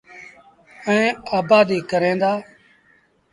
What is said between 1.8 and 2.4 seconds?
ڪريݩ دآ۔